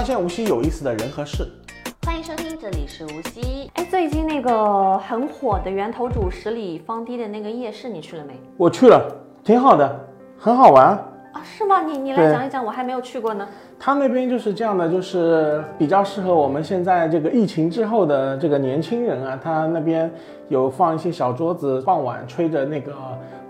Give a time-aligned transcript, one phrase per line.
[0.00, 1.46] 发现无锡有意思的人和事。
[2.06, 3.70] 欢迎收听，这里是无锡。
[3.74, 8.32] 哎，最近那个很火的源头主十里方堤的那个夜市，你去了没？
[8.56, 10.00] 我去了，挺好的，
[10.38, 10.86] 很好玩。
[10.86, 11.82] 啊，是吗？
[11.82, 13.46] 你你来讲一讲，我还没有去过呢。
[13.78, 19.38] 他那边就是这样的，就是比较适合我们现在这个疫情之后的这个年轻人啊。
[19.44, 20.10] 他那边
[20.48, 22.94] 有放一些小桌子，傍晚吹着那个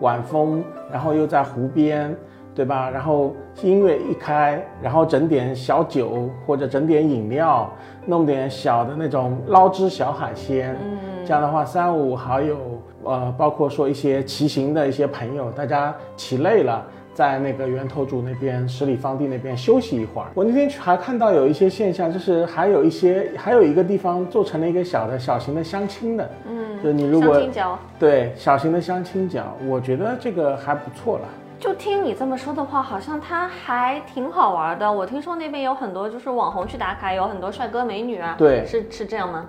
[0.00, 2.12] 晚风，然后又在湖边，
[2.60, 2.90] 对吧？
[2.90, 7.72] 然后音乐一开，然后整点小酒或者整点饮料，
[8.04, 10.76] 弄点小的那种捞汁小海鲜。
[10.84, 12.58] 嗯，这样的话，三五好友，
[13.02, 16.84] 呃，包括说一些骑行的一些朋友，大家骑累了，
[17.14, 20.28] 在那个源头主那边十里方地那边休息一会儿。
[20.34, 27.78] 我那天去还看到有一些现象，就是还有一些还有一个地方做成了一个小的小型的相亲的，嗯，就你如果相亲角。
[27.98, 31.24] 对小型的相亲角，我觉得这个还不错了。
[31.60, 34.90] 就听你这么说的话，好像它还挺好玩的。
[34.90, 38.34] 我听说那边有很多就是网红去打卡，有很多帅哥美女啊。
[38.38, 39.44] 对是是这样吗？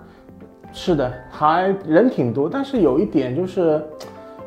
[0.74, 3.82] 是的，还人挺多，但是有一点就是，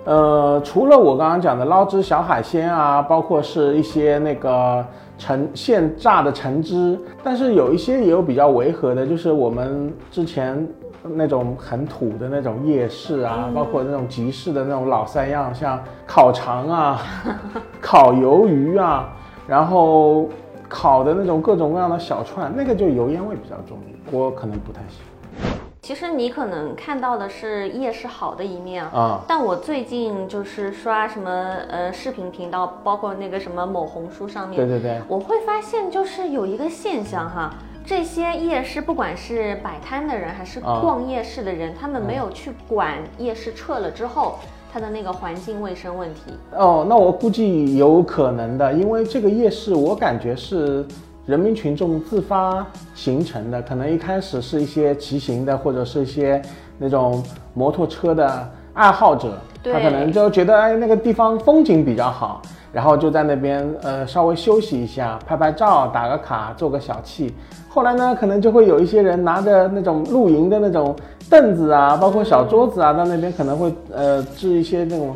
[0.05, 4.85] 呃，除了我刚刚讲的捞汁小海鲜啊，包括是一些那个
[5.17, 10.67] 橙现榨的橙汁，但是有一些也有比较违和的，就是我们之前
[11.07, 16.99] 那种很土的那种夜市啊，包括那种集市的那种老三样，像烤肠啊、
[17.81, 19.13] 烤鱿鱼啊，
[19.47, 20.29] 然后
[20.67, 23.79] 烤的那种各种各样的小串，那个就油烟味比较重，
[24.11, 29.21] 我可能不太喜欢其实你可能看到的是夜市好的一面啊。
[29.29, 31.31] 但我最近就是刷什么
[31.69, 35.03] 呃视频频道，包括那个什么某红书上面，对对对。
[35.07, 37.51] 我会发现就是有一个现象哈，
[37.87, 40.81] 这些夜市不管是摆摊的人还是啊。
[40.81, 44.39] 逛夜市的人，他们没有去管夜市撤了之后
[44.73, 46.33] 它的那个环境卫生问题。
[46.53, 50.85] 哦，那我估计有可能的，因为这个夜市我感觉是
[51.27, 56.41] 人民群众自发形成的，可能一开始是一些骑行的，或者是一些
[56.79, 62.41] 那种摩托车的爱好者，他可能就觉得哎那个地方风景比较好，
[62.75, 67.31] 然后就在那边呃稍微休息一下，拍拍照，打个卡，做个小憩。
[67.69, 70.95] 后来呢，可能就会有一些人拿着那种露营的那种
[71.31, 75.15] 凳子啊，包括小桌子啊，到那边可能会呃制一些那种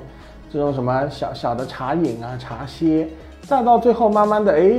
[0.53, 3.09] 这种什么小小的茶饮啊、茶歇，
[3.43, 4.73] 再到最后慢慢的，哎，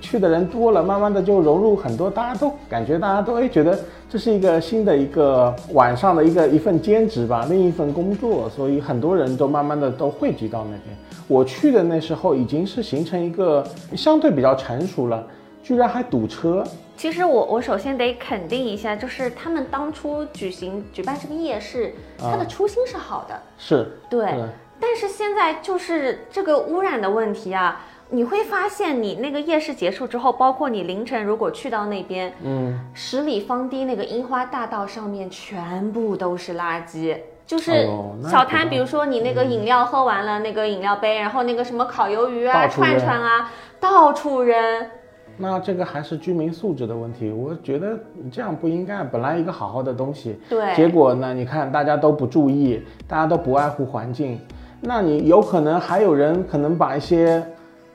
[0.00, 3.78] 去的人多了，慢慢的就融入很多，大家都感觉大家都哎觉得
[4.08, 10.96] 这是一个新的一个晚上的一个一份兼职吧，另一份工作，所以很多人都慢慢的都汇集到那边。
[11.26, 15.26] 我去的那时候已经是形成一个相对比较成熟了，
[15.62, 16.62] 居然还堵车，
[16.96, 24.26] 其实我我首先得肯定一下，就是他们当初举行举办这个夜市，它的初心是好的，是对。
[24.26, 24.44] 对。
[24.80, 27.80] 但是现在就是这个污染的问题啊，
[28.10, 37.16] 你会发现你那个夜市结束之后，包括你凌晨如果去到那边，嗯，十里方堤那个樱花大道上面全部都是垃圾。
[37.46, 37.86] 就是
[38.22, 44.56] 小摊，比如说你那个饮料喝完了，那个饮料杯，然后那个什么烤鱿鱼啊、串串啊，到处扔。
[45.36, 47.98] 那这个还是居民素质的问题，我觉得
[48.30, 49.02] 这样不应该。
[49.02, 54.40] 本来一个好好的东西，对，结果呢，你看大家都不注意，大家都不爱护环境，
[54.80, 57.44] 那你有可能还有人可能把一些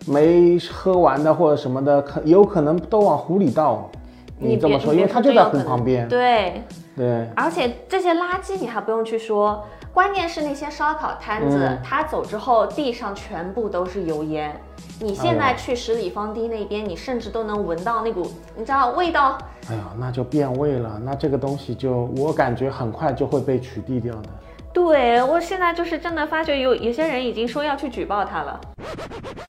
[0.06, 3.90] 没喝完的或者什么的，可有可能都往湖里倒。
[4.38, 6.08] 你这么说，因为它就在湖旁边。
[6.08, 6.62] 对，
[7.00, 14.54] 对，而且这些垃圾你还不用去说，关键是那些烧烤摊子，嗯他走之后地上全部都是油烟。
[15.00, 19.38] 你现在去十里方堤那边，你甚至都能闻到那股，你知道味道。
[19.70, 24.30] 哎呀，那就变味了，那这个东西就我感觉很快就会被取缔掉的。
[24.74, 28.60] 对我现在就是真的发觉有有些人已经说要去举报他了。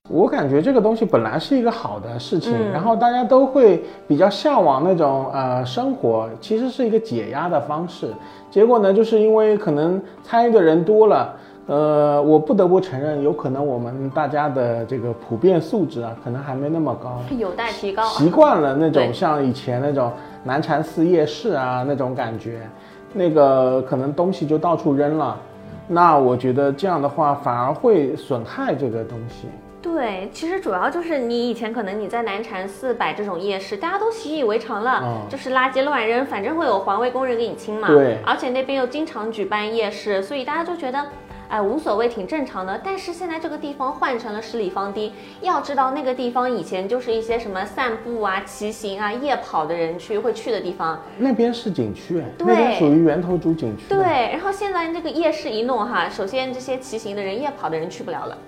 [0.09, 8.09] 我感觉这个东西本来是一个好的事情，嗯然后大家都会比较向往那种呃生活，其实是一个解压的方式。
[8.51, 17.21] 结果呢，就是因为可能参与的人多了，呃，我不得不承认，有可能我们大家的这个普遍素质啊，可能还没那么高。
[17.39, 18.03] 有待提高。
[18.07, 22.69] 习惯了那种像以前那种南禅寺夜市啊那种感觉，
[23.13, 25.39] 那个可能东西就到处扔了。
[25.87, 29.49] 那我觉得这样的话反而会损害这个东西。
[29.83, 37.89] 对，其实主要就是你以前可能你在南禅寺摆这种夜市，大家都习以为常了，嗯就是垃圾乱扔，反正会有环卫工人给你清嘛。
[37.89, 41.05] 对而且那边又经常举办夜市，所以大家就觉得。
[41.51, 42.81] 哎，无所谓，挺正常的。
[42.83, 51.03] 但是现在这个地方换成了十里方堤，要知道那个地方以前就是一些什么散步啊、骑行啊、夜跑的人去会去的地方。
[51.19, 54.01] 那边是景区，哎对那边属于源头主景区。，对，
[54.31, 58.39] 然后现在这个夜市一弄哈，首先这些骑行的人、夜跑的人去不了了，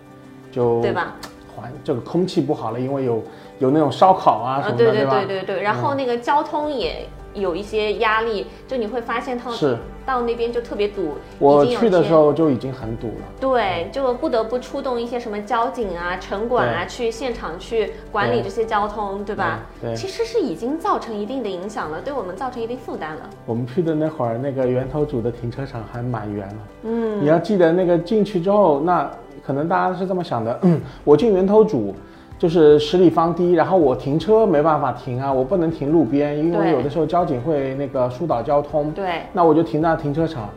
[0.53, 1.17] 就对吧？
[1.57, 3.21] 环这个空气不好了，因为有
[3.59, 5.13] 有那种烧烤啊什啊，么的，对对吧？
[5.17, 13.25] 对对对，然后那个交通也有一些压力，就你会发现它是到那边就特别堵，我去的时候就已经很堵了。
[13.41, 19.61] 对，就不得不出动一些什么交警啊、城管啊，去现场去管理这些交通，对吧？
[19.81, 23.31] 对对其实是已经造成一定的影响了，对我们造成一定负担了。
[23.47, 26.55] 我们去的那会儿，那个源头组的停车场还满员了。
[26.85, 29.11] 嗯，你要记得那个进去之后，那
[29.45, 31.95] 可能大家是这么想的，嗯，我进源头组
[32.43, 40.49] 就是十里方堤，然后我停车没办法停啊，我不能停路边，因为有的时候交警会那个疏导交通，对，那我就停在停车场，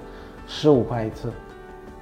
[0.47, 1.31] 十五块一次，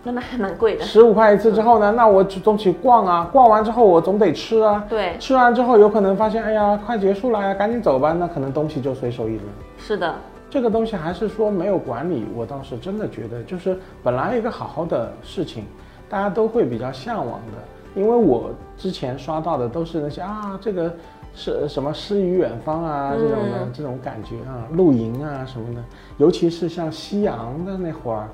[0.01, 0.85] 那么还蛮贵的。
[0.85, 9.41] 十五块一次之后呢，那我总起逛啊，逛完之后我总得吃啊，对，吃完之后有可能发现，哎呀，快结束了呀，赶紧走吧，那可能东西就随手一扔。
[9.77, 10.15] 是的，
[10.49, 15.65] 这个东西还是说没有管理，我倒是真的觉得，就是本来一个好好的事情，
[16.07, 17.57] 大家都会比较向往的。
[17.95, 20.93] 因为我之前刷到的都是那些啊，这个
[21.35, 25.81] 是什么诗与远方啊这种的、嗯这种感觉啊，露营啊什么的，
[26.17, 28.27] 尤其是像夕阳的那会儿，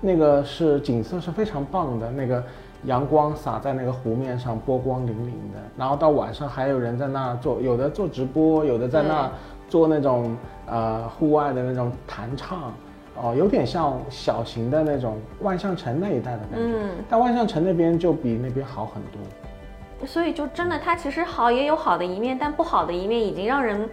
[0.00, 2.42] 那个是景色是非常棒的，那个
[2.84, 5.60] 阳光洒在那个湖面上，波光粼粼的。
[5.76, 9.30] 然后到晚上还有人在那做，有的做直播，有的在那
[9.68, 10.36] 做那种
[10.66, 12.72] 呃户外的那种弹唱。
[13.16, 20.06] 哦，有点像小型的那种万象城那一带的感觉，嗯但万象城那边就比那边好很多。
[20.06, 23.88] 所以就真的它其实好也有好的一面，但不好的一面已经让人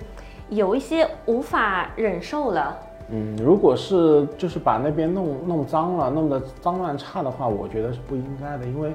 [0.50, 2.78] 有一些无法忍受了。
[3.14, 8.94] 嗯，如果是就是把那边弄弄脏了，弄得脏乱差的话，我觉得是不应该的，因为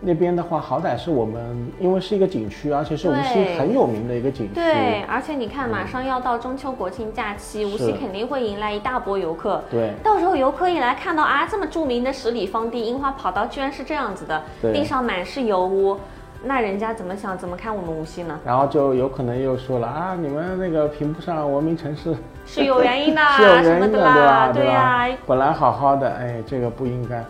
[0.00, 4.54] 那边的话，好歹是我们，因为是一个景区，而且是无锡很有名的一个景区。
[4.54, 9.62] 对，而且你看，马上要到中秋国庆假期，无锡肯定会迎来一大波游客。
[9.70, 15.98] 对到时候游客一来看到啊，这么著名的十里芳地樱花跑道居然是这样子的，对地上满是油污，
[16.44, 18.38] 那人家怎么想，怎么看我们无锡呢？
[18.46, 22.16] 然后就有可能又说了啊，你们那个评不上文明城市，
[22.46, 24.52] 是有原因的， 是有什么原因的，对吧？
[24.52, 25.16] 对呀、吧？
[25.26, 27.24] 本来好好的，哎，这个不应该。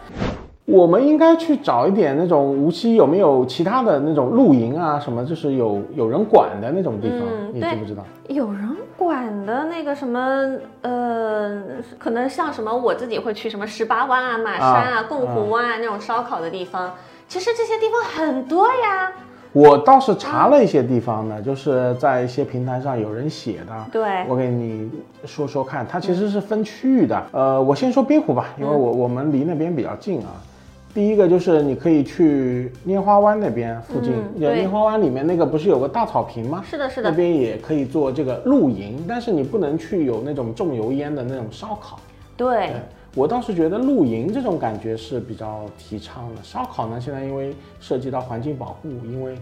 [0.70, 8.04] 我们应该去找一点那种无锡有没有其他的那种露营啊，什么就是有有人管的那种地方，嗯你知不知道？
[8.28, 10.20] 有人管的那个什么，
[10.82, 11.62] 呃，
[11.98, 16.92] 可能像什么我自己会去什么十八湾啊、马山啊、啊贡湖湾啊那种烧烤的地方，
[17.26, 19.10] 其实这些地方很多呀。
[19.54, 23.72] 我倒是查了一些地方呢，就是在一些平台上有人写的。
[23.90, 24.90] 对我给你
[25.24, 27.26] 说说看，它其实是分区域的。
[27.32, 30.36] 呃，我先说滨湖吧，因为我我们离那边比较近啊。
[30.94, 36.62] 第一个就是你可以去拈花湾那边附近，嗯对拈花湾里面那个不是有个大草坪吗？
[36.68, 42.00] 是的，是的，那边也可以做这个露营，但是你不能去有那种重油烟的那种烧烤。
[42.36, 42.72] 对，
[43.14, 46.42] 我倒是觉得露营这种感觉是比较提倡的。
[46.42, 49.36] 烧烤呢，现在因为涉及到环境保护，因为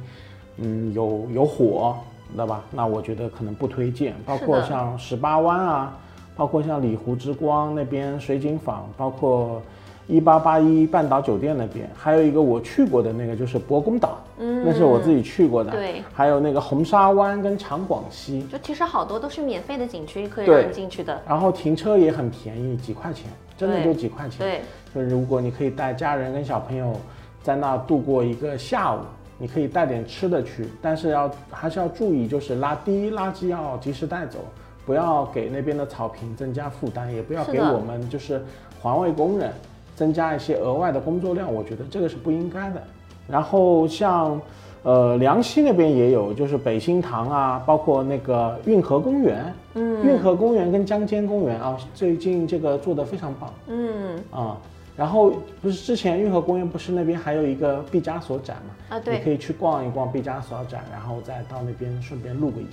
[0.58, 1.96] 嗯有有火，
[2.32, 2.64] 知道吧？
[2.70, 4.14] 那我觉得可能不推荐。
[4.26, 5.96] 包括像十八湾啊，
[6.34, 9.62] 包括像里湖之光那边水景坊，包括
[10.06, 15.72] 一八八一半岛酒店那边，还有一个我去过的那个就是博公岛，嗯那是我自己去过的。
[15.72, 21.20] 对，还有那个红沙湾跟长广西，就其实好多都是免费的景区，可以让你进去的。
[21.26, 24.38] 然后停车也很便宜，几块钱，真的就几块钱。
[24.38, 24.60] 对，
[24.94, 26.94] 就是如果你可以带家人跟小朋友
[27.42, 29.00] 在那度过一个下午，
[29.38, 34.38] 你可以带点吃的去，但是要还是要注意，就是垃第一垃圾要及时带走，
[34.86, 38.40] 不要给那边的草坪增加负担，也不要给我们就是
[38.80, 39.50] 环卫工人
[39.96, 42.80] 增加一些额外的工作量，我觉得这个是不应该的。
[43.26, 44.40] 然后像。
[44.82, 53.52] 呃，梁溪那边也有，就是北新塘啊，包括那个运河公园，嗯运河公园跟江间公园啊，最近这个做的非常棒。
[53.66, 54.56] 嗯啊、
[54.96, 58.96] 然后不是之前运河公园不是那边还有一个毕加索展嘛？
[58.96, 62.68] 啊，对，你可以去逛一逛毕加索展，然后再到那边顺便露个营，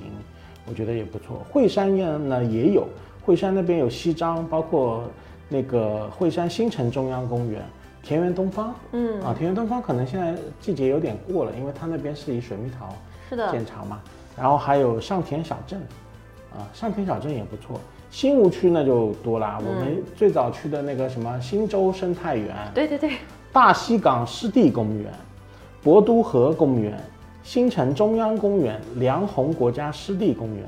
[0.69, 1.41] 我觉得也不错。
[1.49, 1.97] 惠山
[2.29, 2.87] 呢也有，
[3.25, 5.01] 惠山那边有西张，包括
[5.53, 7.61] 那个惠山新城中央公园、
[8.01, 8.73] 田园东方。
[8.91, 12.89] 嗯，啊，田园东方可能现在季节有点过了，因为它那边是以水蜜桃
[13.29, 14.01] 是的，见长嘛。
[14.35, 15.79] 然后还有上田小镇，
[16.51, 17.79] 啊，上田小镇也不错。
[18.09, 23.11] 新吴区那就多啦，我们最早去的那个什么新洲生态园，对对对，
[23.51, 25.11] 大西港湿地公园、
[25.81, 26.99] 博都河公园、
[27.43, 30.63] 新城中央公园、梁鸿国家湿地公园、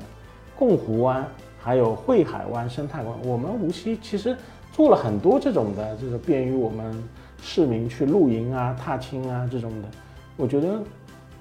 [0.56, 1.24] 贡湖湾，
[1.66, 3.12] 还有惠海湾生态馆。
[3.24, 4.36] 我们无锡其实
[4.70, 7.02] 做了很多这种的，就是便于我们
[7.42, 9.88] 市民去露营啊、踏青啊这种的。
[10.36, 10.78] 我觉得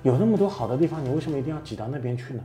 [0.01, 2.39] 有那么多好的地方，你为什么一定要挤到那边去呢？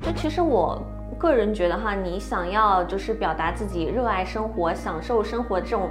[0.00, 0.82] 就其实我
[1.18, 5.90] 个人觉得哈，你想要就是表达自己热爱生活、享受生活这种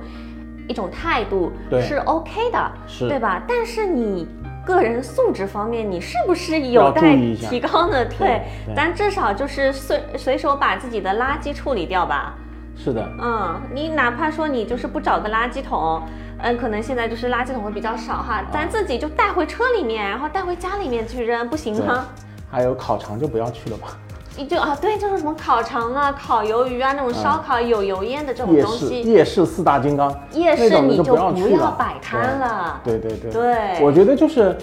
[0.68, 3.46] 一种态度是 OK 的，是对吧？
[3.48, 4.28] 但是你
[4.66, 8.06] 个人素质方面，你是不是有待提高呢？
[8.06, 8.42] 对，
[8.76, 12.34] 咱至少就是随随手把自己的垃圾处理掉吧。
[12.76, 16.02] 是的，嗯，你哪怕说你就是不找个垃圾桶，
[16.40, 22.08] 嗯，可能现在就是垃圾桶会比较少哈，咱自己就带回车里面，然后带回家里面去扔，不行吗？
[22.50, 23.88] 还有烤肠就不要去了吧。
[24.36, 29.02] 你就啊，对，就是什么烤肠啊、烤鱿鱼啊，那种烧烤有油烟的这种东西。
[29.04, 31.32] 夜市四大金刚，夜市你就不要
[31.72, 32.82] 摆摊了。
[32.84, 33.32] 对对对。
[33.32, 33.84] 对。
[33.84, 34.58] 我觉得就是，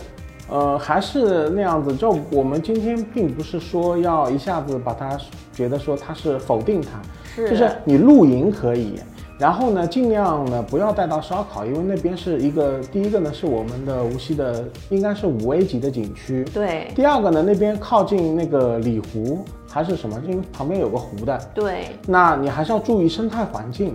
[0.49, 1.95] 呃，还是那样子。
[1.95, 5.17] 就我们今天并不是说要一下子把它
[5.53, 6.89] 觉得说它是否定它，
[7.35, 8.99] 是，就是你露营可以。
[9.41, 16.45] 然后呢，尽量呢不要带到烧烤，因为那边是一个第一个呢是我们的无锡的，应该是五 A 级的景区。
[16.53, 16.89] 对。
[16.95, 21.41] 第二个呢，那边靠近那个里湖还是什么，因为旁边有个湖的。
[21.55, 21.87] 对。
[22.07, 23.95] 那你还是要注意生态环境。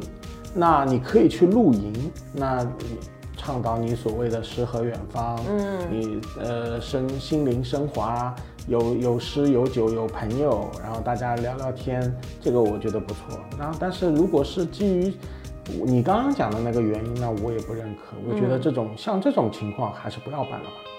[0.57, 1.93] 那你可以去露营，
[2.31, 2.65] 那
[3.45, 5.39] 倡导你所谓的诗和远方。
[5.47, 5.79] 嗯。
[5.91, 8.33] 你呃身心灵升华，
[8.67, 12.11] 有有诗有酒有朋友，然后大家聊聊天，
[12.41, 13.39] 这个我觉得不错。
[13.59, 15.13] 然后但是如果是基于
[15.85, 18.17] 你刚刚讲的那个原因呢，我也不认可。
[18.27, 20.94] 我觉得这种像这种情况还是不要办了吧。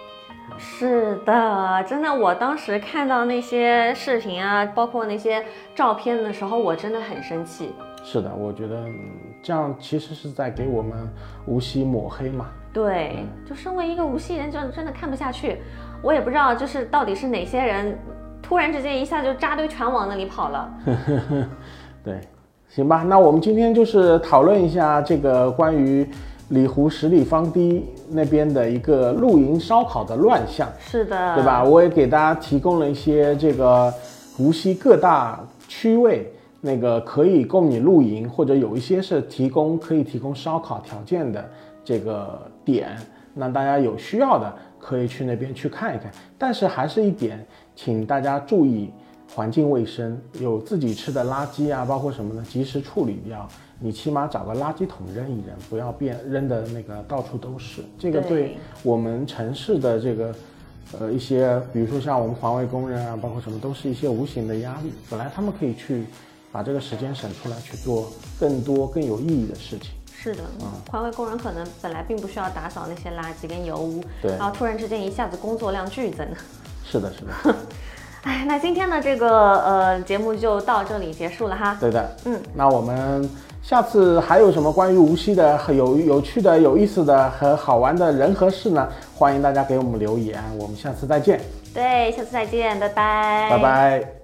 [0.59, 7.75] 是的，真的，我当时看到那些视频啊，包括那些照片的时候，我真的很生气。
[8.02, 8.87] 是的，我觉得
[9.42, 11.09] 这样其实是在给我们
[11.47, 12.47] 无锡抹黑嘛。
[12.73, 15.59] 对，就身为一个无锡人，就真的看不下去。
[16.02, 17.99] 我也不知道，就是到底是哪些人
[18.42, 20.75] 突然之间一下就扎堆全往那里跑了。
[22.04, 22.21] 对。
[22.68, 26.06] 行吧，那我们今天就是讨论一下这个关于
[26.50, 30.68] 里湖十里方堤那边的一个露营烧烤的乱象。
[30.78, 31.64] 是的，对吧？
[31.64, 33.92] 我也给大家提供了一些这个
[34.38, 41.44] 无锡各大区位那个可以供你露营，或者有一些是提供可以提供烧烤条件的
[41.84, 42.96] 这个点。
[43.34, 46.10] 那大家有需要的可以去那边去看一看。
[46.38, 48.90] 但是还是一点，请大家注意。
[49.35, 52.45] 环境卫生，有自己吃的垃圾啊，包括什么呢？
[52.50, 53.49] 及时处理掉。
[53.78, 57.83] 你起码找个垃圾桶扔一扔，不要变扔的那个到处都是。
[57.99, 60.35] 这个对我们城市的这个，
[60.99, 64.90] 呃，一些，比如说像我们环卫工人啊，包括什么，都是一些无形的压力。
[65.11, 66.06] 本来他们可以去
[66.50, 69.90] 把这个时间省出来，去做更多更有意义的事情。
[70.11, 76.26] 是的，嗯，环卫工人可能本来并不需要打扫那些垃圾跟油污，对，然后突然之间一下子工作量剧增。
[76.83, 77.54] 是的，是的。
[78.26, 79.28] 哎，那今天的这个
[79.62, 81.76] 呃节目就到这里结束了哈。
[81.78, 83.30] 对的，嗯，那我们
[83.62, 88.88] 下次还有什么关于无锡的有有趣的、有意思的和好玩的人和事呢？
[89.14, 91.40] 欢迎大家给我们留言，我们下次再见。
[91.73, 93.49] 对，下次再见，拜拜。
[93.49, 94.15] 拜拜。